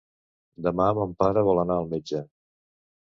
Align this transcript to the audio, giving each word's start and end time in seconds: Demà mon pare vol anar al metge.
Demà 0.67 0.87
mon 0.99 1.13
pare 1.19 1.43
vol 1.49 1.61
anar 1.65 1.75
al 1.81 1.91
metge. 1.91 2.23